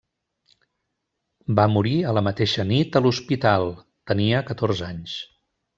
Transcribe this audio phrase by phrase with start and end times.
[1.59, 3.71] Va morir a la mateixa nit a l'hospital,
[4.13, 5.21] tenia catorze anys.